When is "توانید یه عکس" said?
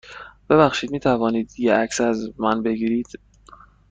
0.99-2.01